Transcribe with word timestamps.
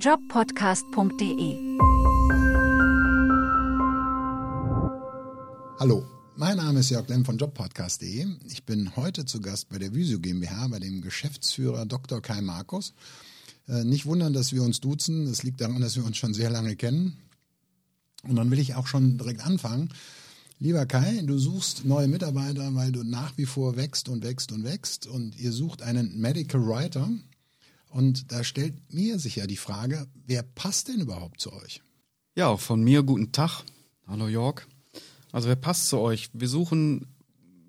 jobpodcast.de. 0.00 1.78
Hallo, 5.80 6.04
mein 6.36 6.56
Name 6.56 6.80
ist 6.80 6.90
Jörg 6.90 7.08
Lemm 7.08 7.24
von 7.24 7.36
jobpodcast.de. 7.36 8.26
Ich 8.46 8.64
bin 8.64 8.94
heute 8.94 9.24
zu 9.24 9.40
Gast 9.40 9.68
bei 9.68 9.78
der 9.78 9.94
Visio 9.94 10.20
GmbH 10.20 10.68
bei 10.68 10.78
dem 10.78 11.00
Geschäftsführer 11.00 11.84
Dr. 11.84 12.20
Kai 12.22 12.40
Markus. 12.42 12.94
Äh, 13.66 13.82
nicht 13.82 14.06
wundern, 14.06 14.32
dass 14.32 14.52
wir 14.52 14.62
uns 14.62 14.80
duzen. 14.80 15.26
Das 15.26 15.42
liegt 15.42 15.60
daran, 15.60 15.80
dass 15.80 15.96
wir 15.96 16.04
uns 16.04 16.16
schon 16.16 16.32
sehr 16.32 16.50
lange 16.50 16.76
kennen. 16.76 17.16
Und 18.22 18.36
dann 18.36 18.52
will 18.52 18.60
ich 18.60 18.76
auch 18.76 18.86
schon 18.86 19.18
direkt 19.18 19.44
anfangen. 19.44 19.88
Lieber 20.60 20.86
Kai, 20.86 21.22
du 21.24 21.38
suchst 21.38 21.84
neue 21.84 22.06
Mitarbeiter, 22.06 22.72
weil 22.76 22.92
du 22.92 23.02
nach 23.02 23.36
wie 23.36 23.46
vor 23.46 23.76
wächst 23.76 24.08
und 24.08 24.22
wächst 24.22 24.52
und 24.52 24.62
wächst 24.62 25.08
und 25.08 25.36
ihr 25.40 25.50
sucht 25.50 25.82
einen 25.82 26.20
Medical 26.20 26.64
Writer. 26.64 27.08
Und 27.90 28.32
da 28.32 28.44
stellt 28.44 28.92
mir 28.92 29.18
sich 29.18 29.36
ja 29.36 29.46
die 29.46 29.56
Frage, 29.56 30.06
wer 30.26 30.42
passt 30.42 30.88
denn 30.88 31.00
überhaupt 31.00 31.40
zu 31.40 31.52
euch? 31.52 31.82
Ja, 32.34 32.48
auch 32.48 32.60
von 32.60 32.82
mir 32.82 33.02
guten 33.02 33.32
Tag. 33.32 33.62
Hallo 34.06 34.28
Jörg. 34.28 34.66
Also 35.32 35.48
wer 35.48 35.56
passt 35.56 35.88
zu 35.88 35.98
euch? 35.98 36.30
Wir 36.32 36.48
suchen 36.48 37.06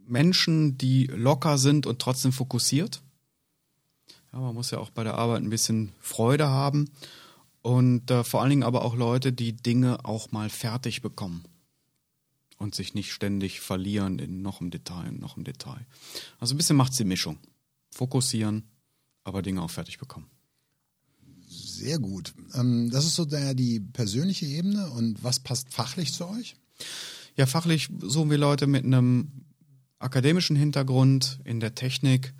Menschen, 0.06 0.78
die 0.78 1.08
locker 1.08 1.58
sind 1.58 1.86
und 1.86 2.00
trotzdem 2.00 2.32
fokussiert. 2.32 3.02
Ja, 4.32 4.40
man 4.40 4.54
muss 4.56 4.72
ja 4.72 4.80
auch 4.80 4.90
bei 4.90 5.04
der 5.04 5.16
Arbeit 5.16 5.42
ein 5.42 5.50
bisschen 5.50 5.92
Freude 6.00 6.50
haben 6.50 6.90
und 7.62 8.12
äh, 8.12 8.24
vor 8.24 8.42
allen 8.42 8.50
Dingen 8.52 8.64
aber 8.64 8.86
auch 8.86 8.96
Leute, 8.96 9.34
die 9.34 9.54
Dinge 9.54 10.06
auch 10.06 10.32
mal 10.32 10.50
fertig 10.50 11.02
bekommen 11.02 11.44
und 12.58 12.76
sich 12.76 12.94
nicht 12.94 13.12
ständig 13.12 13.60
verlieren 13.60 14.20
in 14.20 14.42
noch 14.42 14.62
im 14.62 14.70
Detail 14.70 15.10
und 15.10 15.20
noch 15.20 15.38
im 15.38 15.44
Detail. 15.44 15.86
Also 16.40 16.54
ein 16.54 16.58
bisschen 16.58 16.78
macht 16.78 16.98
die 16.98 17.06
Mischung. 17.06 17.40
Fokussieren, 17.92 18.70
aber 19.30 19.42
Dinge 19.42 19.62
auch 19.62 19.72
fertig 19.72 19.98
bekommen. 19.98 20.28
Sehr 21.48 21.98
gut. 21.98 22.34
Ähm, 22.54 22.90
das 22.92 23.06
ist 23.06 23.16
so 23.16 23.24
der, 23.24 23.54
die 23.54 23.80
persönliche 23.80 24.46
Ebene. 24.46 24.90
Und 24.90 25.24
was 25.24 25.40
passt 25.40 25.74
fachlich 25.74 26.14
zu 26.14 26.28
euch? 26.28 26.58
Ja, 27.38 27.46
fachlich 27.46 27.90
suchen 28.02 28.30
wir 28.30 28.38
Leute 28.38 28.68
mit 28.68 28.84
einem 28.84 29.46
akademischen 29.98 30.58
Hintergrund 30.58 31.40
in 31.46 31.62
der 31.62 31.76
Technik, 31.76 32.34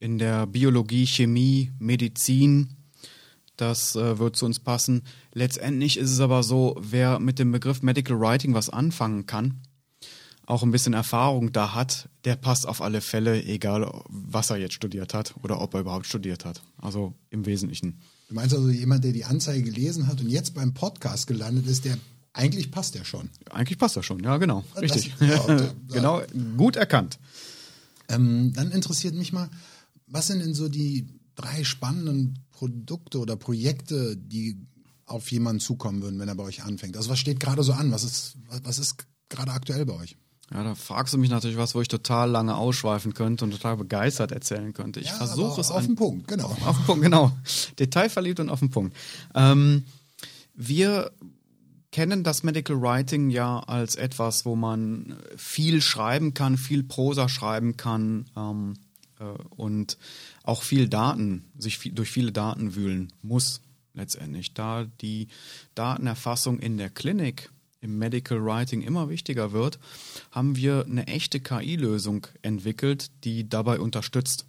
in 0.00 0.18
der 0.18 0.46
Biologie, 0.46 1.06
Chemie, 1.06 1.70
Medizin. 1.78 2.70
Das 3.56 3.94
äh, 3.94 4.18
wird 4.18 4.34
zu 4.34 4.46
uns 4.46 4.58
passen. 4.58 5.02
Letztendlich 5.32 5.96
ist 5.96 6.10
es 6.10 6.20
aber 6.20 6.42
so, 6.42 6.76
wer 6.80 7.20
mit 7.20 7.38
dem 7.38 7.52
Begriff 7.52 7.82
Medical 7.82 8.18
Writing 8.18 8.54
was 8.54 8.68
anfangen 8.68 9.26
kann, 9.26 9.60
auch 10.46 10.62
ein 10.62 10.70
bisschen 10.70 10.92
Erfahrung 10.92 11.52
da 11.52 11.74
hat, 11.74 12.08
der 12.24 12.36
passt 12.36 12.66
auf 12.66 12.82
alle 12.82 13.00
Fälle, 13.00 13.42
egal 13.44 13.90
was 14.08 14.50
er 14.50 14.56
jetzt 14.56 14.74
studiert 14.74 15.14
hat 15.14 15.34
oder 15.42 15.60
ob 15.60 15.74
er 15.74 15.80
überhaupt 15.80 16.06
studiert 16.06 16.44
hat. 16.44 16.62
Also 16.78 17.14
im 17.30 17.46
Wesentlichen. 17.46 18.00
Du 18.28 18.34
meinst 18.34 18.54
also 18.54 18.68
jemand, 18.68 19.04
der 19.04 19.12
die 19.12 19.24
Anzeige 19.24 19.62
gelesen 19.62 20.06
hat 20.06 20.20
und 20.20 20.28
jetzt 20.28 20.54
beim 20.54 20.74
Podcast 20.74 21.26
gelandet 21.26 21.66
ist, 21.66 21.84
der 21.84 21.96
eigentlich 22.32 22.70
passt 22.70 22.94
der 22.94 23.04
schon. 23.04 23.28
Eigentlich 23.50 23.78
passt 23.78 23.96
er 23.96 24.02
schon, 24.02 24.22
ja 24.22 24.36
genau, 24.38 24.64
richtig. 24.80 25.14
Das, 25.18 25.28
ja, 25.28 25.70
genau, 25.92 26.22
gut 26.56 26.76
erkannt. 26.76 27.18
Ähm, 28.08 28.52
dann 28.54 28.70
interessiert 28.70 29.14
mich 29.14 29.32
mal, 29.32 29.50
was 30.06 30.26
sind 30.26 30.40
denn 30.40 30.54
so 30.54 30.68
die 30.68 31.06
drei 31.34 31.64
spannenden 31.64 32.38
Produkte 32.50 33.18
oder 33.18 33.36
Projekte, 33.36 34.16
die 34.16 34.56
auf 35.04 35.30
jemanden 35.30 35.60
zukommen 35.60 36.02
würden, 36.02 36.18
wenn 36.18 36.28
er 36.28 36.34
bei 36.34 36.44
euch 36.44 36.62
anfängt? 36.62 36.96
Also 36.96 37.10
was 37.10 37.18
steht 37.18 37.38
gerade 37.38 37.62
so 37.62 37.72
an? 37.72 37.92
Was 37.92 38.04
ist, 38.04 38.36
was 38.62 38.78
ist 38.78 39.06
gerade 39.28 39.52
aktuell 39.52 39.84
bei 39.84 39.94
euch? 39.94 40.16
Ja, 40.52 40.62
da 40.62 40.74
fragst 40.74 41.14
du 41.14 41.18
mich 41.18 41.30
natürlich 41.30 41.56
was, 41.56 41.74
wo 41.74 41.80
ich 41.80 41.88
total 41.88 42.30
lange 42.30 42.56
ausschweifen 42.56 43.14
könnte 43.14 43.44
und 43.44 43.52
total 43.52 43.76
begeistert 43.76 44.32
erzählen 44.32 44.74
könnte. 44.74 45.00
Ich 45.00 45.06
ja, 45.06 45.14
versuche 45.14 45.60
es 45.60 45.70
auf 45.70 45.86
den 45.86 45.94
Punkt, 45.94 46.28
genau. 46.28 46.48
Auf 46.66 46.76
den 46.76 46.86
Punkt, 46.86 47.02
genau. 47.02 47.32
Detailverliebt 47.78 48.40
und 48.40 48.50
auf 48.50 48.58
den 48.58 48.70
Punkt. 48.70 48.96
Ähm, 49.34 49.84
wir 50.54 51.10
kennen 51.90 52.24
das 52.24 52.42
Medical 52.42 52.80
Writing 52.80 53.30
ja 53.30 53.60
als 53.60 53.96
etwas, 53.96 54.44
wo 54.44 54.54
man 54.54 55.16
viel 55.36 55.80
schreiben 55.80 56.34
kann, 56.34 56.58
viel 56.58 56.82
Prosa 56.82 57.28
schreiben 57.28 57.76
kann 57.76 58.26
ähm, 58.36 58.74
äh, 59.20 59.24
und 59.56 59.96
auch 60.42 60.62
viel 60.62 60.88
Daten, 60.88 61.44
sich 61.56 61.78
viel, 61.78 61.92
durch 61.92 62.10
viele 62.10 62.32
Daten 62.32 62.74
wühlen 62.74 63.12
muss 63.22 63.62
letztendlich. 63.94 64.52
Da 64.52 64.86
die 65.00 65.28
Datenerfassung 65.74 66.58
in 66.58 66.76
der 66.76 66.90
Klinik 66.90 67.50
im 67.82 67.98
Medical 67.98 68.42
Writing 68.42 68.80
immer 68.80 69.10
wichtiger 69.10 69.52
wird, 69.52 69.78
haben 70.30 70.56
wir 70.56 70.86
eine 70.86 71.06
echte 71.06 71.40
KI-Lösung 71.40 72.26
entwickelt, 72.40 73.10
die 73.24 73.48
dabei 73.48 73.78
unterstützt 73.80 74.46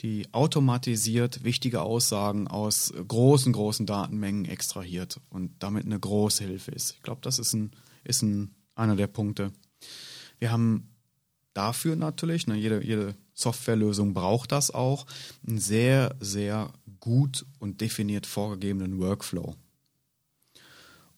die 0.00 0.26
automatisiert 0.32 1.44
wichtige 1.44 1.82
Aussagen 1.82 2.48
aus 2.48 2.92
großen, 3.08 3.52
großen 3.52 3.86
Datenmengen 3.86 4.44
extrahiert 4.44 5.20
und 5.30 5.52
damit 5.58 5.86
eine 5.86 5.98
große 5.98 6.44
Hilfe 6.44 6.70
ist. 6.70 6.92
Ich 6.92 7.02
glaube, 7.02 7.20
das 7.22 7.38
ist, 7.38 7.54
ein, 7.54 7.70
ist 8.04 8.22
ein, 8.22 8.54
einer 8.74 8.96
der 8.96 9.06
Punkte. 9.06 9.52
Wir 10.38 10.52
haben 10.52 10.90
dafür 11.54 11.96
natürlich, 11.96 12.46
ne, 12.46 12.56
jede, 12.56 12.84
jede 12.84 13.14
Softwarelösung 13.32 14.14
braucht 14.14 14.52
das 14.52 14.70
auch, 14.70 15.06
einen 15.46 15.58
sehr, 15.58 16.14
sehr 16.20 16.72
gut 17.00 17.46
und 17.58 17.80
definiert 17.80 18.26
vorgegebenen 18.26 18.98
Workflow. 18.98 19.54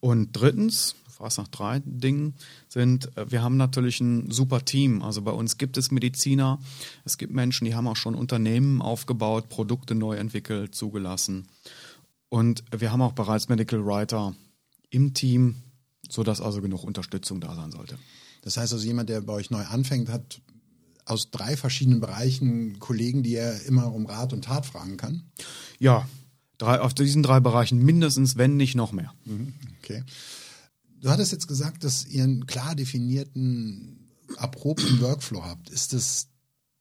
Und 0.00 0.32
drittens, 0.32 0.94
fragst 1.16 1.38
nach 1.38 1.48
drei 1.48 1.80
Dingen, 1.84 2.34
sind, 2.68 3.16
äh, 3.16 3.30
wir 3.30 3.42
haben 3.42 3.56
natürlich 3.56 4.00
ein 4.00 4.30
super 4.30 4.64
Team. 4.64 5.02
Also 5.02 5.22
bei 5.22 5.30
uns 5.30 5.56
gibt 5.56 5.78
es 5.78 5.90
Mediziner, 5.90 6.58
es 7.04 7.16
gibt 7.16 7.32
Menschen, 7.32 7.64
die 7.64 7.74
haben 7.74 7.88
auch 7.88 7.96
schon 7.96 8.14
Unternehmen 8.14 8.82
aufgebaut, 8.82 9.48
Produkte 9.48 9.94
neu 9.94 10.16
entwickelt, 10.16 10.74
zugelassen. 10.74 11.48
Und 12.28 12.64
wir 12.76 12.92
haben 12.92 13.00
auch 13.02 13.12
bereits 13.12 13.48
Medical 13.48 13.84
Writer 13.84 14.34
im 14.90 15.14
Team, 15.14 15.56
sodass 16.08 16.40
also 16.40 16.60
genug 16.60 16.84
Unterstützung 16.84 17.40
da 17.40 17.54
sein 17.54 17.72
sollte. 17.72 17.98
Das 18.42 18.56
heißt 18.56 18.72
also, 18.72 18.86
jemand, 18.86 19.08
der 19.08 19.22
bei 19.22 19.32
euch 19.32 19.50
neu 19.50 19.64
anfängt, 19.64 20.08
hat 20.08 20.40
aus 21.06 21.30
drei 21.30 21.56
verschiedenen 21.56 22.00
Bereichen 22.00 22.78
Kollegen, 22.78 23.22
die 23.22 23.36
er 23.36 23.62
immer 23.62 23.92
um 23.92 24.06
Rat 24.06 24.32
und 24.32 24.44
Tat 24.44 24.66
fragen 24.66 24.96
kann? 24.96 25.22
Ja, 25.78 26.06
drei, 26.58 26.80
auf 26.80 26.92
diesen 26.92 27.22
drei 27.22 27.40
Bereichen 27.40 27.78
mindestens, 27.78 28.36
wenn 28.36 28.56
nicht 28.56 28.74
noch 28.74 28.92
mehr. 28.92 29.14
Mhm, 29.24 29.54
okay. 29.78 30.02
Du 31.00 31.10
hattest 31.10 31.32
jetzt 31.32 31.48
gesagt, 31.48 31.84
dass 31.84 32.06
ihr 32.06 32.24
einen 32.24 32.46
klar 32.46 32.74
definierten, 32.74 34.10
erprobten 34.38 35.00
Workflow 35.00 35.44
habt. 35.44 35.70
Ist 35.70 35.92
das 35.92 36.28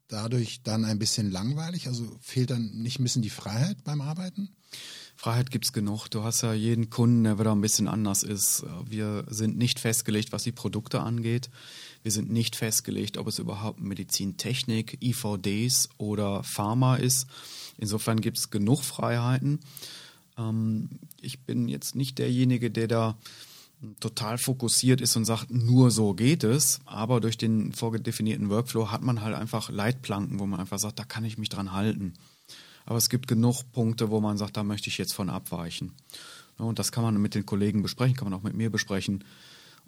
dadurch 0.07 0.63
dann 0.63 0.85
ein 0.85 0.99
bisschen 0.99 1.31
langweilig? 1.31 1.87
Also 1.87 2.05
fehlt 2.21 2.51
dann 2.51 2.69
nicht 2.81 2.99
ein 2.99 3.03
bisschen 3.03 3.21
die 3.21 3.29
Freiheit 3.29 3.83
beim 3.83 4.01
Arbeiten? 4.01 4.55
Freiheit 5.15 5.49
gibt 5.49 5.65
es 5.65 5.73
genug. 5.73 6.09
Du 6.09 6.23
hast 6.23 6.41
ja 6.41 6.53
jeden 6.53 6.89
Kunden, 6.89 7.23
der 7.23 7.39
wieder 7.39 7.53
ein 7.53 7.61
bisschen 7.61 7.87
anders 7.87 8.21
ist. 8.21 8.65
Wir 8.87 9.25
sind 9.29 9.57
nicht 9.57 9.79
festgelegt, 9.79 10.31
was 10.31 10.43
die 10.43 10.51
Produkte 10.51 10.99
angeht. 10.99 11.49
Wir 12.03 12.11
sind 12.11 12.29
nicht 12.29 12.55
festgelegt, 12.55 13.17
ob 13.17 13.27
es 13.27 13.39
überhaupt 13.39 13.79
Medizintechnik, 13.79 15.01
IVDs 15.01 15.89
oder 15.97 16.43
Pharma 16.43 16.97
ist. 16.97 17.27
Insofern 17.77 18.21
gibt 18.21 18.37
es 18.37 18.51
genug 18.51 18.83
Freiheiten. 18.83 19.59
Ähm, 20.37 20.89
ich 21.21 21.45
bin 21.45 21.67
jetzt 21.67 21.95
nicht 21.95 22.19
derjenige, 22.19 22.69
der 22.69 22.87
da 22.87 23.17
total 23.99 24.37
fokussiert 24.37 25.01
ist 25.01 25.15
und 25.15 25.25
sagt, 25.25 25.51
nur 25.51 25.91
so 25.91 26.13
geht 26.13 26.43
es. 26.43 26.79
Aber 26.85 27.19
durch 27.21 27.37
den 27.37 27.73
vorgedefinierten 27.73 28.49
Workflow 28.49 28.91
hat 28.91 29.01
man 29.01 29.21
halt 29.21 29.35
einfach 29.35 29.69
Leitplanken, 29.69 30.39
wo 30.39 30.45
man 30.45 30.59
einfach 30.59 30.79
sagt, 30.79 30.99
da 30.99 31.03
kann 31.03 31.25
ich 31.25 31.37
mich 31.37 31.49
dran 31.49 31.73
halten. 31.73 32.13
Aber 32.85 32.97
es 32.97 33.09
gibt 33.09 33.27
genug 33.27 33.63
Punkte, 33.71 34.09
wo 34.11 34.21
man 34.21 34.37
sagt, 34.37 34.57
da 34.57 34.63
möchte 34.63 34.89
ich 34.89 34.97
jetzt 34.97 35.13
von 35.13 35.29
abweichen. 35.29 35.93
Und 36.57 36.79
das 36.79 36.91
kann 36.91 37.03
man 37.03 37.21
mit 37.21 37.35
den 37.35 37.45
Kollegen 37.45 37.81
besprechen, 37.81 38.15
kann 38.15 38.29
man 38.29 38.39
auch 38.39 38.43
mit 38.43 38.53
mir 38.53 38.69
besprechen. 38.69 39.23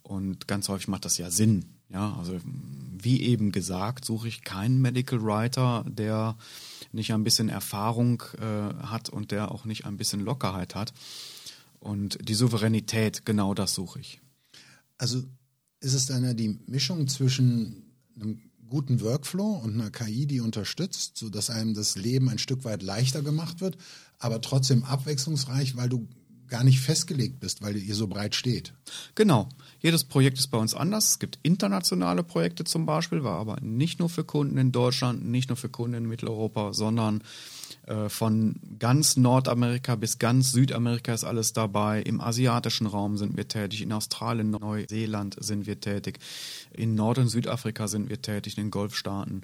Und 0.04 0.48
ganz 0.48 0.70
häufig 0.70 0.88
macht 0.88 1.06
das 1.06 1.18
ja 1.18 1.30
Sinn. 1.30 1.66
Ja, 1.90 2.16
also 2.18 2.38
wie 2.44 3.22
eben 3.22 3.52
gesagt, 3.52 4.04
suche 4.04 4.28
ich 4.28 4.44
keinen 4.44 4.82
Medical 4.82 5.22
Writer, 5.24 5.86
der 5.88 6.36
nicht 6.92 7.14
ein 7.14 7.24
bisschen 7.24 7.50
Erfahrung 7.50 8.24
äh, 8.40 8.86
hat 8.86 9.10
und 9.10 9.32
der 9.32 9.52
auch 9.52 9.66
nicht 9.66 9.86
ein 9.86 9.98
bisschen 9.98 10.26
Lockerheit 10.26 10.76
hat. 10.76 10.94
Und 11.88 12.18
die 12.22 12.34
Souveränität, 12.34 13.26
genau 13.26 13.54
das 13.54 13.74
suche 13.74 14.02
ich. 14.02 14.20
Also 14.98 15.24
ist 15.80 15.94
es 15.94 16.06
dann 16.06 16.26
ja 16.26 16.34
die 16.34 16.60
Mischung 16.68 17.08
zwischen 17.08 17.94
einem 18.20 18.42
guten 18.68 19.00
Workflow 19.00 19.62
und 19.64 19.76
einer 19.76 19.90
KI, 19.90 20.26
die 20.26 20.42
unterstützt, 20.42 21.18
sodass 21.18 21.50
einem 21.50 21.74
das 21.74 21.96
Leben 21.96 22.28
ein 22.28 22.40
Stück 22.40 22.66
weit 22.66 22.84
leichter 22.84 23.22
gemacht 23.22 23.62
wird, 23.62 23.78
aber 24.20 24.42
trotzdem 24.42 24.84
abwechslungsreich, 24.84 25.78
weil 25.78 25.88
du 25.88 26.10
gar 26.50 26.66
nicht 26.66 26.82
festgelegt 26.82 27.40
bist, 27.40 27.62
weil 27.62 27.78
ihr 27.78 27.96
so 27.96 28.08
breit 28.08 28.36
steht. 28.36 28.74
Genau. 29.16 29.48
Jedes 29.80 30.04
Projekt 30.04 30.40
ist 30.40 30.48
bei 30.48 30.58
uns 30.58 30.74
anders. 30.74 31.12
Es 31.12 31.20
gibt 31.20 31.40
internationale 31.44 32.24
Projekte 32.24 32.66
zum 32.66 32.86
Beispiel, 32.86 33.24
war 33.24 33.40
aber 33.40 33.62
nicht 33.62 34.00
nur 34.00 34.10
für 34.10 34.26
Kunden 34.26 34.58
in 34.58 34.74
Deutschland, 34.74 35.26
nicht 35.26 35.48
nur 35.48 35.56
für 35.56 35.70
Kunden 35.70 35.96
in 35.96 36.06
Mitteleuropa, 36.06 36.74
sondern 36.74 37.24
von 38.08 38.56
ganz 38.80 39.18
Nordamerika 39.18 39.96
bis 39.96 40.20
ganz 40.20 40.52
Südamerika 40.52 41.14
ist 41.14 41.24
alles 41.24 41.54
dabei. 41.54 42.02
Im 42.02 42.22
asiatischen 42.22 42.88
Raum 42.88 43.18
sind 43.18 43.38
wir 43.38 43.48
tätig, 43.48 43.82
in 43.82 43.92
Australien, 43.92 44.52
Neuseeland 44.52 45.36
sind 45.40 45.66
wir 45.66 45.80
tätig, 45.80 46.20
in 46.72 46.96
Nord- 46.96 47.18
und 47.18 47.30
Südafrika 47.30 47.88
sind 47.88 48.10
wir 48.10 48.22
tätig, 48.22 48.58
in 48.58 48.66
den 48.66 48.72
Golfstaaten. 48.72 49.44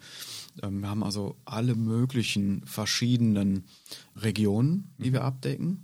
Ähm, 0.62 0.81
wir 0.81 0.90
haben 0.90 1.04
also 1.04 1.36
alle 1.46 1.75
möglichen 1.75 2.66
verschiedenen 2.66 3.66
Regionen, 4.16 4.92
die 4.98 5.14
wir 5.14 5.24
abdecken. 5.24 5.84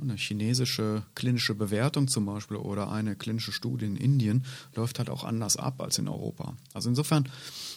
Eine 0.00 0.14
chinesische 0.14 1.02
klinische 1.14 1.54
Bewertung 1.54 2.08
zum 2.08 2.24
Beispiel 2.24 2.56
oder 2.56 2.90
eine 2.90 3.16
klinische 3.16 3.52
Studie 3.52 3.86
in 3.86 3.96
Indien 3.96 4.44
läuft 4.74 4.98
halt 4.98 5.10
auch 5.10 5.24
anders 5.24 5.56
ab 5.56 5.82
als 5.82 5.98
in 5.98 6.08
Europa. 6.08 6.54
Also 6.72 6.88
insofern 6.88 7.28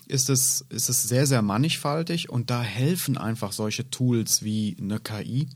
ist 0.07 0.29
es, 0.29 0.65
ist 0.69 0.89
es 0.89 1.03
sehr, 1.03 1.27
sehr 1.27 1.41
mannigfaltig 1.41 2.29
und 2.29 2.49
da 2.49 2.61
helfen 2.61 3.17
einfach 3.17 3.51
solche 3.51 3.89
Tools 3.89 4.43
wie 4.43 4.75
eine 4.79 4.99
KI, 4.99 5.47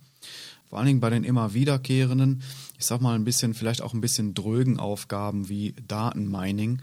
vor 0.70 0.80
allen 0.80 0.88
Dingen 0.88 1.00
bei 1.00 1.10
den 1.10 1.24
immer 1.24 1.54
wiederkehrenden, 1.54 2.42
ich 2.78 2.86
sag 2.86 3.02
mal 3.02 3.16
ein 3.16 3.24
bisschen, 3.24 3.54
vielleicht 3.54 3.82
auch 3.82 3.94
ein 3.94 4.02
bisschen 4.02 4.34
drögen 4.34 4.80
Aufgaben 4.80 5.48
wie 5.48 5.74
Datenmining, 5.88 6.82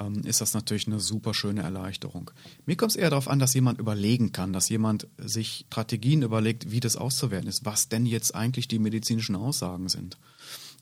ähm, 0.00 0.22
ist 0.24 0.40
das 0.40 0.54
natürlich 0.54 0.86
eine 0.86 1.00
super 1.00 1.34
schöne 1.34 1.62
Erleichterung. 1.62 2.30
Mir 2.64 2.76
kommt 2.76 2.92
es 2.92 2.96
eher 2.96 3.10
darauf 3.10 3.28
an, 3.28 3.38
dass 3.38 3.54
jemand 3.54 3.78
überlegen 3.78 4.32
kann, 4.32 4.54
dass 4.54 4.68
jemand 4.68 5.06
sich 5.18 5.66
Strategien 5.66 6.22
überlegt, 6.22 6.70
wie 6.70 6.80
das 6.80 6.96
auszuwerten 6.96 7.48
ist, 7.48 7.64
was 7.64 7.88
denn 7.88 8.06
jetzt 8.06 8.34
eigentlich 8.34 8.68
die 8.68 8.78
medizinischen 8.78 9.36
Aussagen 9.36 9.88
sind. 9.88 10.16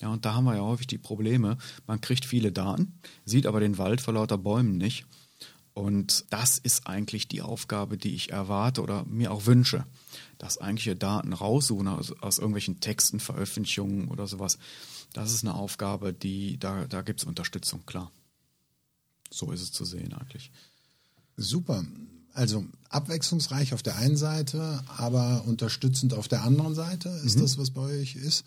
Ja, 0.00 0.08
und 0.08 0.25
da 0.25 0.34
haben 0.34 0.44
wir 0.44 0.56
ja 0.56 0.62
häufig 0.62 0.86
die 0.86 0.98
Probleme. 0.98 1.56
Man 1.86 2.00
kriegt 2.00 2.25
viele 2.25 2.52
Daten, 2.52 2.98
sieht 3.25 3.46
aber 3.46 3.60
den 3.60 3.78
Wald 3.78 4.00
vor 4.00 4.14
lauter 4.14 4.38
Bäumen 4.38 4.76
nicht. 4.76 5.06
Und 5.74 6.24
das 6.30 6.58
ist 6.58 6.86
eigentlich 6.86 7.26
die 7.26 7.42
Aufgabe, 7.42 7.98
die 7.98 8.14
ich 8.14 8.30
erwarte 8.30 8.80
oder 8.80 9.04
mir 9.06 9.32
auch 9.32 9.46
wünsche, 9.46 9.84
dass 10.38 10.58
eigentliche 10.58 10.94
Daten 10.94 11.32
raussuchen 11.32 11.88
aus, 11.88 12.12
aus 12.22 12.38
irgendwelchen 12.38 12.78
Texten, 12.78 13.18
Veröffentlichungen 13.18 14.06
oder 14.06 14.28
sowas. 14.28 14.58
Das 15.12 15.32
ist 15.32 15.42
eine 15.42 15.54
Aufgabe, 15.54 16.12
die 16.12 16.58
da, 16.58 16.86
da 16.86 17.02
gibt 17.02 17.20
es 17.20 17.26
Unterstützung, 17.26 17.84
klar. 17.86 18.12
So 19.30 19.50
ist 19.50 19.62
es 19.62 19.72
zu 19.72 19.84
sehen 19.84 20.12
eigentlich. 20.12 20.52
Super. 21.36 21.84
Also 22.34 22.64
abwechslungsreich 22.88 23.74
auf 23.74 23.82
der 23.82 23.96
einen 23.96 24.16
Seite, 24.16 24.82
aber 24.96 25.44
unterstützend 25.44 26.14
auf 26.14 26.28
der 26.28 26.44
anderen 26.44 26.76
Seite 26.76 27.08
ist 27.24 27.36
mhm. 27.36 27.42
das, 27.42 27.58
was 27.58 27.70
bei 27.70 27.82
euch 27.82 28.14
ist. 28.14 28.44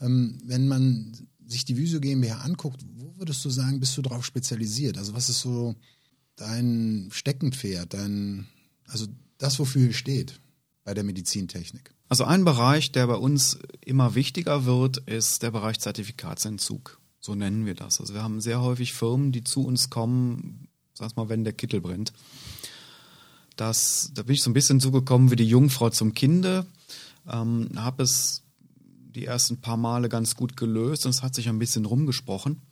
Ähm, 0.00 0.38
wenn 0.44 0.66
man 0.66 1.12
sich 1.46 1.66
die 1.66 1.76
Visio 1.76 2.00
GmbH 2.00 2.38
anguckt, 2.38 2.82
wo 2.96 3.12
würdest 3.18 3.44
du 3.44 3.50
sagen, 3.50 3.80
bist 3.80 3.96
du 3.98 4.02
darauf 4.02 4.24
spezialisiert? 4.24 4.96
Also 4.96 5.12
was 5.12 5.28
ist 5.28 5.40
so 5.40 5.74
dein 6.40 7.08
Steckenpferd, 7.12 7.94
dein, 7.94 8.46
also 8.88 9.06
das, 9.38 9.58
wofür 9.58 9.88
ihr 9.88 9.92
steht 9.92 10.40
bei 10.84 10.94
der 10.94 11.04
Medizintechnik? 11.04 11.94
Also 12.08 12.24
ein 12.24 12.44
Bereich, 12.44 12.92
der 12.92 13.06
bei 13.06 13.14
uns 13.14 13.58
immer 13.84 14.14
wichtiger 14.14 14.64
wird, 14.64 14.98
ist 14.98 15.42
der 15.42 15.50
Bereich 15.50 15.78
Zertifikatsentzug. 15.78 16.98
So 17.20 17.34
nennen 17.34 17.66
wir 17.66 17.74
das. 17.74 18.00
Also 18.00 18.14
wir 18.14 18.22
haben 18.22 18.40
sehr 18.40 18.62
häufig 18.62 18.94
Firmen, 18.94 19.30
die 19.30 19.44
zu 19.44 19.64
uns 19.64 19.90
kommen, 19.90 20.68
sag 20.94 21.16
mal, 21.16 21.28
wenn 21.28 21.44
der 21.44 21.52
Kittel 21.52 21.80
brennt. 21.80 22.12
Das, 23.56 24.10
da 24.14 24.22
bin 24.22 24.34
ich 24.34 24.42
so 24.42 24.50
ein 24.50 24.54
bisschen 24.54 24.80
zugekommen 24.80 25.30
wie 25.30 25.36
die 25.36 25.46
Jungfrau 25.46 25.90
zum 25.90 26.14
Kinde. 26.14 26.66
Ähm, 27.28 27.68
habe 27.76 28.02
es 28.02 28.42
die 29.14 29.26
ersten 29.26 29.60
paar 29.60 29.76
Male 29.76 30.08
ganz 30.08 30.34
gut 30.34 30.56
gelöst 30.56 31.04
und 31.04 31.10
es 31.10 31.22
hat 31.22 31.34
sich 31.34 31.48
ein 31.48 31.58
bisschen 31.58 31.84
rumgesprochen. 31.84 32.62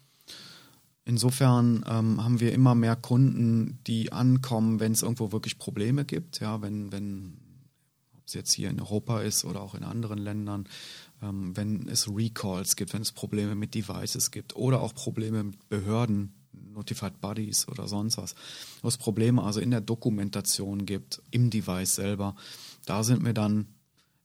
Insofern 1.09 1.87
ähm, 1.89 2.23
haben 2.23 2.39
wir 2.39 2.53
immer 2.53 2.75
mehr 2.75 2.95
Kunden, 2.95 3.79
die 3.87 4.13
ankommen, 4.13 4.79
wenn 4.79 4.93
es 4.93 5.01
irgendwo 5.01 5.33
wirklich 5.33 5.57
Probleme 5.57 6.05
gibt. 6.05 6.39
Ja, 6.41 6.61
wenn, 6.61 6.93
wenn, 6.93 7.39
ob 8.15 8.25
es 8.27 8.35
jetzt 8.35 8.53
hier 8.53 8.69
in 8.69 8.79
Europa 8.79 9.23
ist 9.23 9.47
oder 9.47 9.63
auch 9.63 9.75
in 9.75 9.85
anderen 9.85 10.19
Ländern, 10.19 10.69
ähm, 11.23 11.57
wenn 11.57 11.89
es 11.89 12.15
Recalls 12.15 12.77
gibt, 12.77 12.93
wenn 12.93 13.01
es 13.01 13.13
Probleme 13.13 13.55
mit 13.55 13.75
Devices 13.75 14.31
gibt 14.31 14.55
oder 14.55 14.83
auch 14.83 14.95
Probleme 14.95 15.45
mit 15.45 15.69
Behörden, 15.71 16.35
Notified 16.53 17.23
Bodies 17.23 17.67
oder 17.69 17.89
sonst 17.89 18.19
was, 18.19 18.35
wo 18.83 18.89
es 18.89 18.99
Probleme 18.99 19.43
also 19.43 19.61
in 19.61 19.71
der 19.71 19.81
Dokumentation 19.81 20.85
gibt, 20.85 21.23
im 21.31 21.49
Device 21.49 21.95
selber, 21.95 22.37
da 22.85 23.03
sind 23.03 23.25
wir 23.25 23.33
dann 23.33 23.69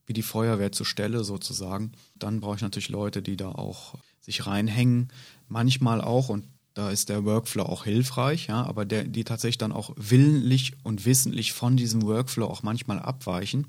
wie 0.05 0.13
die 0.13 0.21
Feuerwehr 0.21 0.73
zur 0.73 0.85
Stelle 0.85 1.23
sozusagen. 1.23 1.93
Dann 2.19 2.41
brauche 2.41 2.57
ich 2.57 2.61
natürlich 2.61 2.89
Leute, 2.89 3.21
die 3.21 3.37
da 3.37 3.53
auch 3.53 3.95
sich 4.19 4.45
reinhängen. 4.45 5.07
Manchmal 5.47 6.01
auch, 6.01 6.27
und 6.27 6.43
da 6.73 6.89
ist 6.89 7.09
der 7.09 7.23
Workflow 7.23 7.63
auch 7.63 7.83
hilfreich, 7.83 8.47
ja, 8.47 8.63
aber 8.63 8.85
der, 8.85 9.03
die 9.03 9.23
tatsächlich 9.23 9.59
dann 9.59 9.71
auch 9.71 9.91
willentlich 9.95 10.73
und 10.83 11.05
wissentlich 11.05 11.53
von 11.53 11.77
diesem 11.77 12.01
Workflow 12.03 12.47
auch 12.47 12.63
manchmal 12.63 12.99
abweichen, 12.99 13.67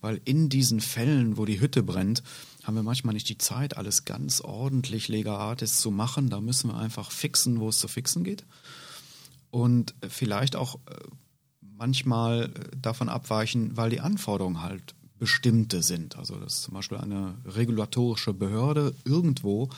weil 0.00 0.20
in 0.24 0.48
diesen 0.48 0.80
Fällen, 0.80 1.36
wo 1.36 1.44
die 1.44 1.60
Hütte 1.60 1.82
brennt, 1.82 2.22
haben 2.62 2.76
wir 2.76 2.82
manchmal 2.82 3.14
nicht 3.14 3.28
die 3.28 3.38
Zeit, 3.38 3.76
alles 3.76 4.04
ganz 4.04 4.40
ordentlich 4.40 5.08
legaartis 5.08 5.80
zu 5.80 5.90
machen. 5.90 6.28
Da 6.28 6.40
müssen 6.40 6.70
wir 6.70 6.76
einfach 6.76 7.10
fixen, 7.10 7.60
wo 7.60 7.70
es 7.70 7.78
zu 7.78 7.88
fixen 7.88 8.24
geht. 8.24 8.44
Und 9.50 9.94
vielleicht 10.06 10.54
auch 10.54 10.74
äh, 10.74 10.94
manchmal 11.62 12.44
äh, 12.44 12.76
davon 12.76 13.08
abweichen, 13.08 13.76
weil 13.76 13.90
die 13.90 14.00
Anforderungen 14.00 14.62
halt 14.62 14.94
bestimmte 15.18 15.82
sind. 15.82 16.16
Also 16.16 16.36
dass 16.36 16.62
zum 16.62 16.74
Beispiel 16.74 16.98
eine 16.98 17.34
regulatorische 17.46 18.34
Behörde 18.34 18.94
irgendwo 19.04 19.70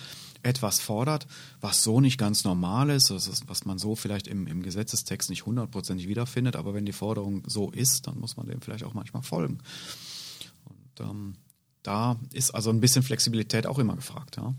etwas 0.43 0.81
fordert, 0.81 1.27
was 1.61 1.83
so 1.83 2.01
nicht 2.01 2.19
ganz 2.19 2.45
normal 2.45 2.91
ist, 2.91 3.11
was 3.11 3.65
man 3.65 3.79
so 3.79 3.97
vielleicht 3.97 4.27
im, 4.27 4.47
im 4.47 4.63
Gesetzestext 4.63 5.31
nicht 5.31 5.47
hundertprozentig 5.47 6.09
wiederfindet, 6.09 6.57
aber 6.57 6.75
wenn 6.75 6.87
die 6.87 6.93
Forderung 6.93 7.43
so 7.47 7.71
ist, 7.71 8.07
dann 8.07 8.19
muss 8.19 8.37
man 8.37 8.47
dem 8.47 8.61
vielleicht 8.61 8.85
auch 8.85 8.95
manchmal 8.95 9.23
folgen. 9.23 9.59
Und 10.65 11.01
ähm, 11.01 11.35
da 11.83 12.19
ist 12.33 12.51
also 12.51 12.71
ein 12.71 12.81
bisschen 12.81 13.03
Flexibilität 13.03 13.67
auch 13.67 13.79
immer 13.79 13.97
gefragt. 13.97 14.37
Ja. 14.37 14.55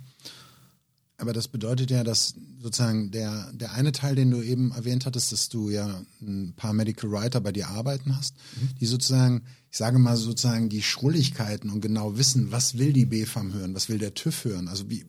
Aber 1.22 1.34
das 1.34 1.48
bedeutet 1.48 1.92
ja, 1.92 2.04
dass 2.04 2.34
sozusagen 2.60 3.12
der, 3.12 3.52
der 3.54 3.74
eine 3.74 3.92
Teil, 3.92 4.16
den 4.16 4.32
du 4.32 4.42
eben 4.42 4.72
erwähnt 4.72 5.06
hattest, 5.06 5.32
dass 5.32 5.50
du 5.50 5.70
ja 5.70 6.02
ein 6.20 6.54
paar 6.56 6.74
Medical 6.74 7.12
Writer 7.12 7.40
bei 7.42 7.52
dir 7.52 7.68
arbeiten 7.68 8.18
hast, 8.18 8.36
mhm. 8.60 8.70
die 8.80 8.88
sozusagen, 8.88 9.44
ich 9.70 9.78
sage 9.78 10.00
mal 10.00 10.18
sozusagen 10.18 10.70
die 10.70 10.82
Schrulligkeiten 10.82 11.70
und 11.70 11.82
genau 11.82 12.18
wissen, 12.18 12.52
was 12.52 12.80
will 12.80 12.92
die 12.92 13.06
BFAM 13.06 13.54
hören, 13.54 13.76
was 13.76 13.88
will 13.88 14.00
der 14.00 14.16
TÜV 14.16 14.46
hören, 14.46 14.68
also 14.68 14.90
wie, 14.90 15.06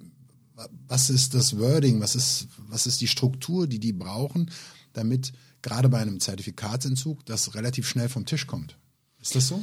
was 0.88 1.10
ist 1.10 1.34
das 1.34 1.58
Wording, 1.58 2.00
was 2.00 2.14
ist, 2.14 2.48
was 2.68 2.86
ist 2.86 3.00
die 3.00 3.08
Struktur, 3.08 3.66
die 3.66 3.78
die 3.78 3.92
brauchen, 3.92 4.50
damit 4.92 5.32
gerade 5.62 5.88
bei 5.88 5.98
einem 5.98 6.20
Zertifikatsentzug 6.20 7.24
das 7.24 7.54
relativ 7.54 7.88
schnell 7.88 8.08
vom 8.08 8.26
Tisch 8.26 8.46
kommt. 8.46 8.76
Ist 9.20 9.34
das 9.34 9.48
so? 9.48 9.62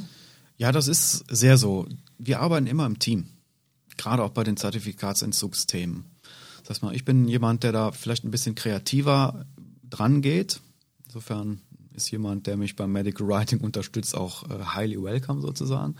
Ja, 0.56 0.72
das 0.72 0.88
ist 0.88 1.24
sehr 1.28 1.56
so. 1.56 1.86
Wir 2.18 2.40
arbeiten 2.40 2.66
immer 2.66 2.86
im 2.86 2.98
Team, 2.98 3.26
gerade 3.96 4.22
auch 4.22 4.30
bei 4.30 4.44
den 4.44 4.56
Zertifikatsentzugsthemen. 4.56 6.04
Das 6.64 6.82
heißt 6.82 6.94
ich 6.94 7.04
bin 7.04 7.28
jemand, 7.28 7.62
der 7.62 7.72
da 7.72 7.92
vielleicht 7.92 8.24
ein 8.24 8.30
bisschen 8.30 8.54
kreativer 8.54 9.46
dran 9.88 10.22
geht. 10.22 10.60
Insofern 11.06 11.60
ist 11.94 12.10
jemand, 12.10 12.46
der 12.46 12.56
mich 12.56 12.76
beim 12.76 12.92
Medical 12.92 13.26
Writing 13.26 13.60
unterstützt, 13.62 14.14
auch 14.14 14.48
äh, 14.50 14.64
highly 14.74 15.02
welcome 15.02 15.40
sozusagen. 15.40 15.96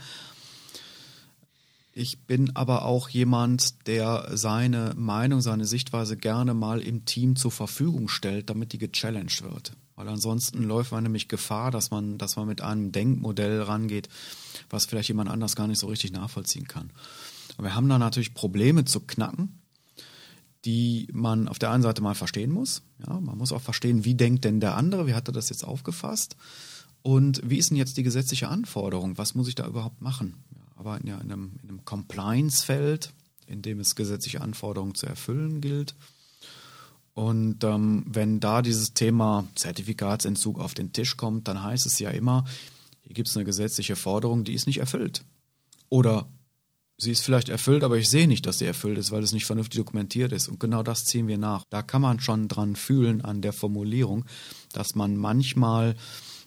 Ich 1.93 2.21
bin 2.27 2.55
aber 2.55 2.85
auch 2.85 3.09
jemand, 3.09 3.87
der 3.89 4.31
seine 4.35 4.95
Meinung, 4.97 5.41
seine 5.41 5.65
Sichtweise 5.65 6.17
gerne 6.17 6.55
mal 6.55 6.81
im 6.81 7.05
Team 7.05 7.35
zur 7.35 7.51
Verfügung 7.51 8.09
stellt, 8.09 8.49
damit 8.49 8.73
die 8.73 8.79
gechallenged 8.79 9.43
wird. 9.43 9.73
Weil 9.97 10.09
ansonsten 10.09 10.63
läuft 10.63 10.93
man 10.93 11.03
nämlich 11.03 11.29
Gefahr, 11.29 11.71
dass 11.71 11.91
man, 11.91 12.17
dass 12.17 12.37
man 12.37 12.47
mit 12.47 12.61
einem 12.61 12.93
Denkmodell 12.93 13.61
rangeht, 13.63 14.09
was 14.71 14.87
vielleicht 14.87 15.09
jemand 15.09 15.29
anders 15.29 15.57
gar 15.57 15.67
nicht 15.67 15.81
so 15.81 15.89
richtig 15.89 16.13
nachvollziehen 16.13 16.69
kann. 16.69 16.91
Und 17.59 17.65
wir 17.65 17.75
haben 17.75 17.89
da 17.89 17.99
natürlich 17.99 18.35
Probleme 18.35 18.85
zu 18.85 19.01
knacken, 19.01 19.61
die 20.65 21.09
man 21.13 21.49
auf 21.49 21.59
der 21.59 21.71
einen 21.71 21.83
Seite 21.83 22.03
mal 22.03 22.15
verstehen 22.15 22.53
muss. 22.53 22.83
Ja, 23.07 23.19
man 23.21 23.37
muss 23.37 23.53
auch 23.53 23.61
verstehen, 23.61 24.05
wie 24.05 24.15
denkt 24.15 24.45
denn 24.45 24.61
der 24.61 24.77
andere, 24.77 25.07
wie 25.07 25.15
hat 25.15 25.29
er 25.29 25.33
das 25.33 25.49
jetzt 25.49 25.65
aufgefasst 25.65 26.37
und 27.03 27.43
wie 27.45 27.59
ist 27.59 27.71
denn 27.71 27.77
jetzt 27.77 27.97
die 27.97 28.03
gesetzliche 28.03 28.49
Anforderung, 28.49 29.19
was 29.19 29.35
muss 29.35 29.49
ich 29.49 29.55
da 29.55 29.67
überhaupt 29.67 30.01
machen? 30.01 30.35
Arbeiten 30.81 31.07
ja 31.07 31.19
in 31.19 31.31
einem, 31.31 31.53
in 31.63 31.69
einem 31.69 31.85
Compliance-Feld, 31.85 33.13
in 33.47 33.61
dem 33.61 33.81
es 33.81 33.95
gesetzliche 33.95 34.41
Anforderungen 34.41 34.95
zu 34.95 35.07
erfüllen 35.07 35.61
gilt. 35.61 35.95
Und 37.13 37.65
ähm, 37.65 38.05
wenn 38.07 38.41
da 38.41 38.63
dieses 38.63 38.95
Thema 38.95 39.47
Zertifikatsentzug 39.57 40.59
auf 40.59 40.73
den 40.73 40.93
Tisch 40.93 41.19
kommt, 41.19 41.49
dann 41.49 41.63
heißt 41.63 41.85
es 41.85 41.99
ja 41.99 42.11
immer, 42.11 42.45
hier 43.03 43.13
gibt 43.13 43.29
es 43.29 43.37
eine 43.37 43.45
gesetzliche 43.45 43.95
Forderung, 43.95 44.45
die 44.45 44.55
ist 44.55 44.67
nicht 44.67 44.79
erfüllt. 44.79 45.23
Oder 45.91 46.29
sie 46.97 47.11
ist 47.11 47.23
vielleicht 47.23 47.51
erfüllt, 47.51 47.85
aber 47.85 47.99
ich 47.99 48.09
sehe 48.09 48.29
nicht, 48.29 48.47
dass 48.47 48.59
sie 48.59 48.67
erfüllt 48.67 48.97
ist, 48.97 49.11
weil 49.11 49.23
es 49.23 49.33
nicht 49.33 49.45
vernünftig 49.45 49.79
dokumentiert 49.79 50.33
ist. 50.33 50.49
Und 50.49 50.61
genau 50.61 50.83
das 50.83 51.05
ziehen 51.05 51.29
wir 51.29 51.37
nach. 51.37 51.65
Da 51.69 51.83
kann 51.83 52.01
man 52.01 52.21
schon 52.21 52.49
dran 52.49 52.75
fühlen 52.75 53.21
an 53.21 53.43
der 53.43 53.53
Formulierung, 53.53 54.25
dass 54.73 54.95
man 54.95 55.17
manchmal 55.17 55.95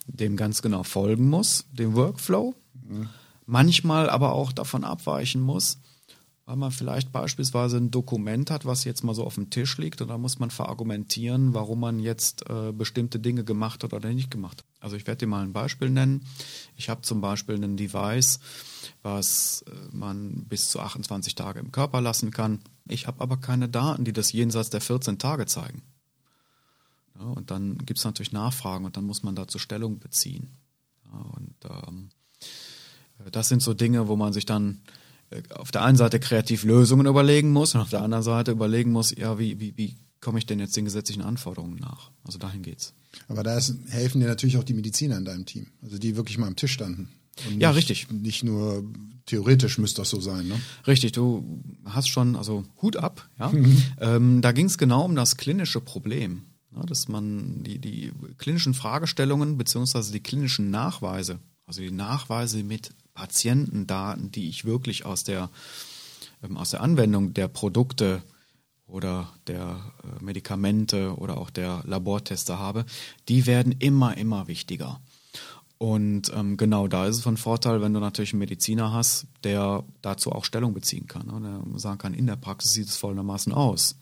dem 0.08 0.36
ganz 0.36 0.60
genau 0.60 0.82
folgen 0.82 1.28
muss, 1.28 1.66
dem 1.72 1.94
Workflow. 1.94 2.54
Mhm 2.82 3.10
manchmal 3.46 4.10
aber 4.10 4.32
auch 4.32 4.52
davon 4.52 4.84
abweichen 4.84 5.40
muss, 5.40 5.78
weil 6.46 6.56
man 6.56 6.72
vielleicht 6.72 7.10
beispielsweise 7.10 7.78
ein 7.78 7.90
Dokument 7.90 8.50
hat, 8.50 8.66
was 8.66 8.84
jetzt 8.84 9.02
mal 9.02 9.14
so 9.14 9.24
auf 9.24 9.36
dem 9.36 9.48
Tisch 9.48 9.78
liegt 9.78 10.02
und 10.02 10.08
da 10.08 10.18
muss 10.18 10.38
man 10.38 10.50
verargumentieren, 10.50 11.54
warum 11.54 11.80
man 11.80 12.00
jetzt 12.00 12.48
äh, 12.50 12.72
bestimmte 12.72 13.18
Dinge 13.18 13.44
gemacht 13.44 13.82
hat 13.82 13.94
oder 13.94 14.12
nicht 14.12 14.30
gemacht 14.30 14.58
hat. 14.58 14.66
Also 14.80 14.96
ich 14.96 15.06
werde 15.06 15.20
dir 15.20 15.26
mal 15.26 15.42
ein 15.42 15.54
Beispiel 15.54 15.88
nennen. 15.88 16.26
Ich 16.76 16.90
habe 16.90 17.00
zum 17.00 17.22
Beispiel 17.22 17.62
ein 17.62 17.78
Device, 17.78 18.40
was 19.02 19.64
äh, 19.68 19.96
man 19.96 20.44
bis 20.44 20.68
zu 20.68 20.80
28 20.80 21.34
Tage 21.34 21.60
im 21.60 21.72
Körper 21.72 22.02
lassen 22.02 22.30
kann. 22.30 22.60
Ich 22.86 23.06
habe 23.06 23.22
aber 23.22 23.38
keine 23.38 23.68
Daten, 23.68 24.04
die 24.04 24.12
das 24.12 24.32
jenseits 24.32 24.68
der 24.68 24.82
14 24.82 25.18
Tage 25.18 25.46
zeigen. 25.46 25.82
Ja, 27.18 27.26
und 27.26 27.50
dann 27.50 27.78
gibt 27.78 27.98
es 27.98 28.04
natürlich 28.04 28.32
Nachfragen 28.32 28.84
und 28.84 28.98
dann 28.98 29.04
muss 29.04 29.22
man 29.22 29.34
dazu 29.34 29.58
Stellung 29.58 29.98
beziehen. 29.98 30.50
Ja, 31.06 31.20
und 31.36 31.54
ähm, 31.86 32.10
das 33.30 33.48
sind 33.48 33.62
so 33.62 33.74
Dinge, 33.74 34.08
wo 34.08 34.16
man 34.16 34.32
sich 34.32 34.46
dann 34.46 34.80
äh, 35.30 35.42
auf 35.54 35.70
der 35.70 35.82
einen 35.82 35.96
Seite 35.96 36.20
kreativ 36.20 36.64
Lösungen 36.64 37.06
überlegen 37.06 37.50
muss 37.50 37.74
und 37.74 37.80
auf 37.80 37.90
der 37.90 38.02
anderen 38.02 38.24
Seite 38.24 38.52
überlegen 38.52 38.92
muss, 38.92 39.14
ja, 39.16 39.38
wie, 39.38 39.60
wie, 39.60 39.76
wie 39.76 39.96
komme 40.20 40.38
ich 40.38 40.46
denn 40.46 40.58
jetzt 40.58 40.76
den 40.76 40.84
gesetzlichen 40.84 41.22
Anforderungen 41.22 41.76
nach? 41.76 42.10
Also 42.24 42.38
dahin 42.38 42.62
geht's. 42.62 42.94
Aber 43.28 43.42
da 43.42 43.56
ist, 43.56 43.74
helfen 43.88 44.20
dir 44.20 44.26
natürlich 44.26 44.56
auch 44.56 44.64
die 44.64 44.74
Mediziner 44.74 45.16
in 45.16 45.24
deinem 45.24 45.46
Team, 45.46 45.66
also 45.82 45.98
die 45.98 46.16
wirklich 46.16 46.38
mal 46.38 46.46
am 46.46 46.56
Tisch 46.56 46.72
standen. 46.72 47.08
Und 47.46 47.60
ja, 47.60 47.70
richtig. 47.70 48.10
Nicht 48.10 48.44
nur 48.44 48.84
theoretisch 49.26 49.78
müsste 49.78 50.02
das 50.02 50.10
so 50.10 50.20
sein, 50.20 50.46
ne? 50.46 50.60
Richtig, 50.86 51.12
du 51.12 51.62
hast 51.84 52.08
schon, 52.08 52.36
also 52.36 52.64
Hut 52.80 52.96
ab, 52.96 53.28
ja. 53.38 53.48
Mhm. 53.52 53.82
Ähm, 54.00 54.40
da 54.42 54.52
ging 54.52 54.66
es 54.66 54.78
genau 54.78 55.04
um 55.04 55.14
das 55.14 55.36
klinische 55.36 55.80
Problem. 55.80 56.44
Ja, 56.74 56.82
dass 56.82 57.06
man 57.06 57.62
die, 57.62 57.78
die 57.78 58.12
klinischen 58.38 58.74
Fragestellungen 58.74 59.56
beziehungsweise 59.56 60.10
die 60.10 60.20
klinischen 60.20 60.70
Nachweise, 60.70 61.38
also 61.66 61.80
die 61.80 61.92
Nachweise 61.92 62.64
mit 62.64 62.90
Patientendaten, 63.14 64.30
die 64.30 64.48
ich 64.48 64.64
wirklich 64.64 65.06
aus 65.06 65.24
der, 65.24 65.50
ähm, 66.42 66.56
aus 66.56 66.70
der 66.70 66.82
Anwendung 66.82 67.32
der 67.34 67.48
Produkte 67.48 68.22
oder 68.86 69.32
der 69.46 69.80
äh, 70.02 70.22
Medikamente 70.22 71.16
oder 71.16 71.38
auch 71.38 71.50
der 71.50 71.82
Labortester 71.86 72.58
habe, 72.58 72.84
die 73.28 73.46
werden 73.46 73.72
immer, 73.78 74.16
immer 74.16 74.46
wichtiger. 74.46 75.00
Und 75.78 76.32
ähm, 76.34 76.56
genau 76.56 76.86
da 76.86 77.06
ist 77.06 77.16
es 77.16 77.22
von 77.22 77.36
Vorteil, 77.36 77.82
wenn 77.82 77.92
du 77.92 78.00
natürlich 78.00 78.32
einen 78.32 78.40
Mediziner 78.40 78.92
hast, 78.92 79.26
der 79.42 79.84
dazu 80.02 80.32
auch 80.32 80.44
Stellung 80.44 80.72
beziehen 80.72 81.06
kann. 81.06 81.26
Ne? 81.26 81.62
Der 81.72 81.78
sagen 81.78 81.98
kann, 81.98 82.14
in 82.14 82.26
der 82.26 82.36
Praxis 82.36 82.72
sieht 82.72 82.88
es 82.88 82.96
folgendermaßen 82.96 83.52
aus. 83.52 83.96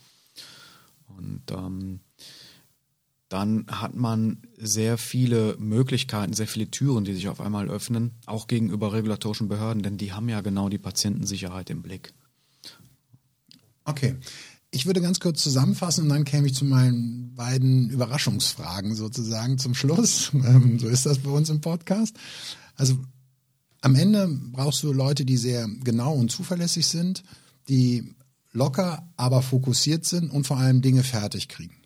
Und 1.07 1.43
ähm, 1.51 2.01
dann 3.33 3.65
hat 3.69 3.95
man 3.95 4.43
sehr 4.59 4.99
viele 4.99 5.57
Möglichkeiten, 5.59 6.35
sehr 6.35 6.47
viele 6.47 6.71
Türen, 6.71 7.05
die 7.05 7.15
sich 7.15 7.29
auf 7.29 7.41
einmal 7.41 7.71
öffnen, 7.71 8.11
auch 8.27 8.47
gegenüber 8.47 8.93
regulatorischen 8.93 9.49
Behörden, 9.49 9.83
denn 9.83 9.97
die 9.97 10.13
haben 10.13 10.29
ja 10.29 10.43
genau 10.43 10.69
die 10.69 10.79
Patientensicherheit 10.79 11.71
im 11.71 11.81
Blick. 11.81 12.13
Okay. 13.85 14.17
Ich 14.71 14.87
würde 14.87 15.01
ganz 15.01 15.21
kurz 15.21 15.43
zusammenfassen 15.43 16.05
und 16.05 16.09
dann 16.11 16.25
käme 16.25 16.47
ich 16.47 16.55
zu 16.55 16.65
meinen 16.65 17.35
beiden 17.35 17.91
Überraschungsfragen 17.91 18.95
sozusagen 18.95 19.59
zum 19.59 19.75
Schluss. 19.75 20.31
Ähm, 20.35 20.79
so 20.79 20.89
ist 20.89 21.07
das 21.07 21.19
bei 21.19 21.31
uns 21.31 21.51
im 21.51 21.61
Podcast. 21.61 22.17
Also 22.77 22.99
am 23.81 23.95
Ende 23.95 24.29
brauchst 24.53 24.83
du 24.83 24.93
Leute, 24.93 25.25
die 25.25 25.37
sehr 25.37 25.69
genau 25.85 26.15
und 26.15 26.31
zuverlässig 26.31 26.87
sind, 26.87 27.23
die 27.69 28.15
locker, 28.53 29.09
aber 29.17 29.43
fokussiert 29.43 30.05
sind 30.05 30.31
und 30.31 30.47
vor 30.47 30.59
allem 30.59 30.83
Dinge 30.83 31.03
fertig 31.03 31.49
kriegen. 31.49 31.82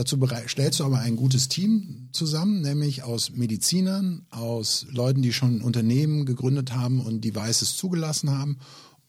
Dazu 0.00 0.18
stellst 0.48 0.80
du 0.80 0.84
aber 0.84 1.00
ein 1.00 1.14
gutes 1.14 1.48
Team 1.48 2.08
zusammen, 2.12 2.62
nämlich 2.62 3.02
aus 3.02 3.32
Medizinern, 3.32 4.24
aus 4.30 4.86
Leuten, 4.90 5.20
die 5.20 5.34
schon 5.34 5.60
Unternehmen 5.60 6.24
gegründet 6.24 6.72
haben 6.72 7.02
und 7.02 7.22
Devices 7.22 7.76
zugelassen 7.76 8.30
haben 8.30 8.56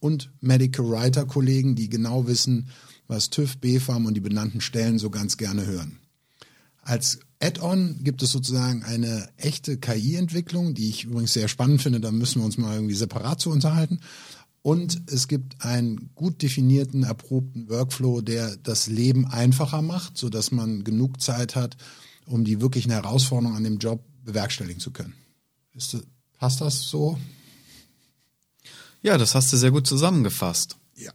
und 0.02 0.34
Medical 0.42 0.86
Writer 0.90 1.26
Kollegen, 1.26 1.76
die 1.76 1.88
genau 1.88 2.28
wissen, 2.28 2.68
was 3.08 3.30
TÜV, 3.30 3.58
BfArM 3.60 4.06
und 4.06 4.16
die 4.16 4.20
benannten 4.20 4.60
Stellen 4.60 5.00
so 5.00 5.10
ganz 5.10 5.38
gerne 5.38 5.66
hören. 5.66 5.98
Als 6.82 7.20
Add-on 7.40 8.04
gibt 8.04 8.22
es 8.22 8.32
sozusagen 8.32 8.84
eine 8.84 9.30
echte 9.38 9.78
KI-Entwicklung, 9.78 10.74
die 10.74 10.90
ich 10.90 11.06
übrigens 11.06 11.32
sehr 11.32 11.48
spannend 11.48 11.82
finde, 11.82 12.02
da 12.02 12.12
müssen 12.12 12.42
wir 12.42 12.46
uns 12.46 12.58
mal 12.58 12.76
irgendwie 12.76 12.96
separat 12.96 13.40
zu 13.40 13.50
unterhalten. 13.50 14.02
Und 14.64 15.02
es 15.08 15.28
gibt 15.28 15.66
einen 15.66 16.12
gut 16.14 16.42
definierten, 16.42 17.04
erprobten 17.04 17.68
Workflow, 17.70 18.22
der 18.22 18.58
das 18.58 18.88
Leben 18.88 19.26
einfacher 19.26 19.82
macht, 19.82 20.18
sodass 20.18 20.52
man 20.52 20.84
genug 20.84 21.20
Zeit 21.20 21.56
hat, 21.56 21.78
um 22.28 22.44
die 22.44 22.62
wirklichen 22.62 22.92
Herausforderungen 22.92 23.58
an 23.58 23.64
dem 23.64 23.80
Job 23.80 24.04
bewerkstelligen 24.24 24.80
zu 24.80 24.92
können. 24.92 25.14
Ist, 25.74 25.98
passt 26.38 26.62
das 26.62 26.82
so? 26.82 27.18
Ja, 29.02 29.18
das 29.18 29.34
hast 29.34 29.52
du 29.52 29.58
sehr 29.58 29.72
gut 29.72 29.88
zusammengefasst. 29.88 30.78
Ja. 30.96 31.12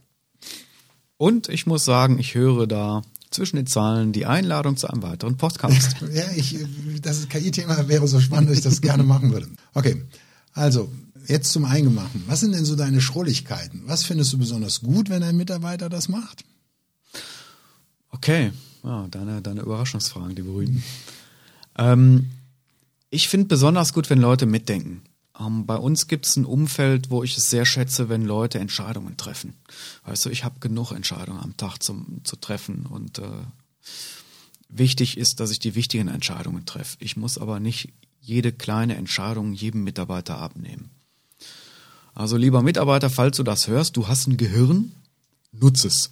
Und 1.15 1.47
ich 1.47 1.65
muss 1.65 1.85
sagen, 1.85 2.19
ich 2.19 2.35
höre 2.35 2.67
da 2.67 3.01
zwischen 3.31 3.55
den 3.55 3.67
Zahlen 3.67 4.11
die 4.11 4.25
Einladung 4.25 4.75
zu 4.75 4.87
einem 4.87 5.03
weiteren 5.03 5.37
Podcast. 5.37 5.95
ja, 6.13 6.29
ich, 6.35 6.57
das 7.01 7.29
KI-Thema 7.29 7.87
wäre 7.87 8.07
so 8.07 8.19
spannend, 8.19 8.49
dass 8.49 8.57
ich 8.57 8.63
das 8.63 8.81
gerne 8.81 9.03
machen 9.03 9.31
würde. 9.31 9.47
Okay, 9.73 10.03
also 10.53 10.91
jetzt 11.29 11.51
zum 11.51 11.65
Eingemachten. 11.65 12.23
Was 12.27 12.39
sind 12.39 12.53
denn 12.53 12.65
so 12.65 12.75
deine 12.75 13.01
Schrulligkeiten? 13.01 13.83
Was 13.85 14.03
findest 14.03 14.33
du 14.33 14.37
besonders 14.37 14.81
gut, 14.81 15.09
wenn 15.09 15.23
ein 15.23 15.37
Mitarbeiter 15.37 15.89
das 15.89 16.09
macht? 16.09 16.43
Okay, 18.09 18.51
ja, 18.83 19.07
deine, 19.09 19.41
deine 19.41 19.61
Überraschungsfragen, 19.61 20.35
die 20.35 20.41
berühmten. 20.41 20.83
Ähm, 21.77 22.31
ich 23.09 23.29
finde 23.29 23.47
besonders 23.47 23.93
gut, 23.93 24.09
wenn 24.09 24.19
Leute 24.19 24.45
mitdenken. 24.45 25.01
Ähm, 25.39 25.65
bei 25.65 25.75
uns 25.75 26.07
gibt 26.07 26.25
es 26.25 26.35
ein 26.35 26.45
Umfeld, 26.45 27.09
wo 27.09 27.23
ich 27.23 27.37
es 27.37 27.49
sehr 27.49 27.65
schätze, 27.65 28.09
wenn 28.09 28.25
Leute 28.25 28.59
Entscheidungen 28.59 29.17
treffen. 29.17 29.53
Weißt 30.05 30.25
du, 30.25 30.29
ich 30.29 30.43
habe 30.43 30.59
genug 30.59 30.91
Entscheidungen 30.91 31.39
am 31.39 31.57
Tag 31.57 31.81
zum, 31.83 32.21
zu 32.23 32.35
treffen 32.37 32.85
und 32.85 33.19
äh, 33.19 33.43
wichtig 34.69 35.17
ist, 35.17 35.39
dass 35.39 35.51
ich 35.51 35.59
die 35.59 35.75
wichtigen 35.75 36.07
Entscheidungen 36.07 36.65
treffe. 36.65 36.97
Ich 36.99 37.17
muss 37.17 37.37
aber 37.37 37.59
nicht 37.59 37.93
jede 38.19 38.51
kleine 38.51 38.95
Entscheidung 38.95 39.53
jedem 39.53 39.83
Mitarbeiter 39.83 40.37
abnehmen. 40.37 40.89
Also 42.17 42.35
lieber 42.35 42.63
Mitarbeiter, 42.63 43.11
falls 43.11 43.37
du 43.37 43.43
das 43.43 43.67
hörst, 43.67 43.95
du 43.95 44.07
hast 44.07 44.25
ein 44.25 44.37
Gehirn, 44.37 44.91
nutze 45.51 45.87
es. 45.87 46.09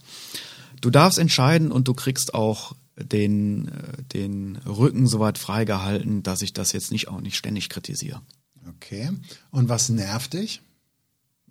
Du 0.79 0.91
darfst 0.91 1.17
entscheiden 1.17 1.71
und 1.71 1.87
du 1.87 1.95
kriegst 1.95 2.35
auch 2.35 2.75
den, 2.95 3.69
äh, 3.69 4.03
den 4.13 4.57
Rücken 4.67 5.07
soweit 5.07 5.39
freigehalten, 5.39 6.21
dass 6.21 6.43
ich 6.43 6.53
das 6.53 6.73
jetzt 6.73 6.91
nicht 6.91 7.07
auch 7.07 7.21
nicht 7.21 7.35
ständig 7.35 7.69
kritisiere. 7.69 8.21
Okay. 8.67 9.09
Und 9.49 9.67
was 9.67 9.89
nervt 9.89 10.33
dich 10.33 10.61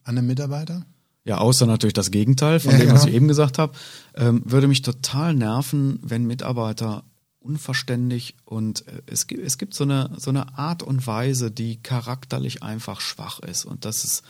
an 0.05 0.17
einem 0.17 0.29
Mitarbeiter? 0.29 0.87
Ja, 1.25 1.39
außer 1.39 1.67
natürlich 1.67 1.95
das 1.95 2.13
Gegenteil 2.13 2.61
von 2.61 2.71
ja, 2.71 2.79
dem, 2.79 2.87
genau. 2.87 2.95
was 3.01 3.07
ich 3.07 3.15
eben 3.15 3.27
gesagt 3.27 3.59
habe, 3.59 3.77
ähm, 4.15 4.41
würde 4.45 4.69
mich 4.69 4.83
total 4.83 5.35
nerven, 5.35 5.99
wenn 6.01 6.27
Mitarbeiter 6.27 7.03
unverständlich 7.45 8.35
und 8.45 8.87
äh, 8.89 9.03
es 9.07 9.27
gibt, 9.27 9.45
es 9.45 9.59
gibt 9.59 9.75
so 9.75 9.85
eine, 9.85 10.11
so 10.17 10.31
eine 10.31 10.59
Art 10.59 10.83
und 10.83 11.07
Weise, 11.07 11.51
die 11.51 11.77
charakterlich 11.77 12.63
einfach 12.63 13.01
schwach 13.01 13.41
ist. 13.41 13.65
Und 13.65 13.85
das 13.85 14.05
ist 14.05 14.23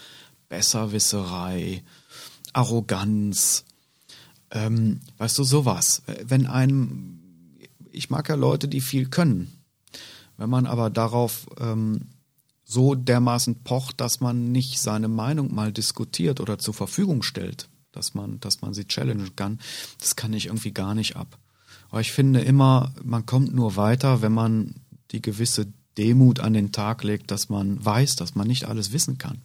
Besserwisserei, 0.49 1.83
Arroganz, 2.53 3.65
ähm, 4.51 5.01
weißt 5.19 5.39
du, 5.39 5.45
sowas. 5.45 6.03
Wenn 6.25 6.47
einem, 6.47 7.21
ich 7.91 8.11
mag 8.11 8.29
ja 8.29 8.35
Leute, 8.35 8.69
die 8.69 8.81
viel 8.81 9.09
können. 9.09 9.53
Wenn 10.37 10.51
man 10.51 10.67
aber 10.67 10.91
darauf 10.91 11.47
ähm, 11.59 12.09
so 12.65 12.95
dermaßen 12.95 13.63
pocht, 13.63 14.01
dass 14.01 14.21
man 14.21 14.53
nicht 14.53 14.81
seine 14.81 15.09
Meinung 15.09 15.55
mal 15.55 15.73
diskutiert 15.73 16.41
oder 16.41 16.59
zur 16.59 16.75
Verfügung 16.75 17.23
stellt, 17.23 17.69
dass 17.93 18.15
man, 18.15 18.41
dass 18.41 18.63
man 18.63 18.75
sie 18.75 18.87
challengen 18.87 19.37
kann, 19.37 19.61
das 19.99 20.17
kann 20.17 20.33
ich 20.33 20.47
irgendwie 20.47 20.73
gar 20.73 20.95
nicht 20.95 21.17
ab. 21.17 21.39
Aber 21.95 22.01
ich 22.01 22.11
finde 22.11 22.41
immer, 22.41 22.93
man 23.05 23.25
kommt 23.25 23.55
nur 23.55 23.77
weiter, 23.77 24.21
wenn 24.21 24.33
man 24.33 24.75
die 25.13 25.23
gewisse 25.23 25.69
Demut 25.97 26.41
an 26.41 26.53
den 26.53 26.73
Tag 26.73 27.05
legt, 27.05 27.31
dass 27.31 27.51
man 27.51 27.85
weiß, 27.85 28.17
dass 28.17 28.35
man 28.35 28.49
nicht 28.49 28.65
alles 28.65 28.93
wissen 28.93 29.17
kann. 29.17 29.39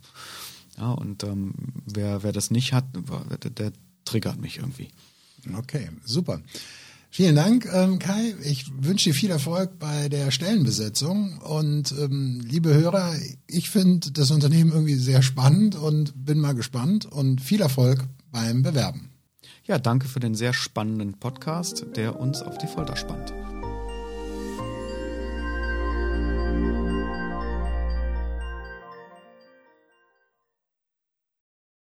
Ja, 0.76 0.90
und 0.94 1.24
ähm, 1.24 1.54
wer, 1.86 2.24
wer 2.24 2.32
das 2.32 2.50
nicht 2.50 2.74
hat, 2.74 2.86
der, 3.44 3.52
der 3.52 3.72
triggert 4.04 4.42
mich 4.42 4.58
irgendwie. 4.58 4.88
Okay, 5.60 5.90
super. 6.04 6.42
Vielen 7.12 7.36
Dank, 7.36 7.70
ähm, 7.72 8.00
Kai. 8.00 8.34
Ich 8.44 8.66
wünsche 8.80 9.12
dir 9.12 9.14
viel 9.14 9.30
Erfolg 9.30 9.78
bei 9.78 10.10
der 10.10 10.32
Stellenbesetzung. 10.32 11.38
Und 11.38 11.94
ähm, 12.00 12.42
liebe 12.44 12.74
Hörer, 12.74 13.14
ich 13.46 13.70
finde 13.70 14.10
das 14.10 14.32
Unternehmen 14.32 14.72
irgendwie 14.72 14.96
sehr 14.96 15.22
spannend 15.22 15.76
und 15.76 16.26
bin 16.26 16.40
mal 16.40 16.56
gespannt. 16.56 17.06
Und 17.06 17.42
viel 17.42 17.62
Erfolg 17.62 18.08
beim 18.32 18.64
Bewerben. 18.64 19.12
Ja, 19.70 19.78
danke 19.78 20.08
für 20.08 20.20
den 20.20 20.34
sehr 20.34 20.52
spannenden 20.52 21.14
Podcast, 21.20 21.86
der 21.96 22.20
uns 22.20 22.42
auf 22.42 22.58
die 22.58 22.66
Folter 22.66 22.96
spannt. 22.96 23.32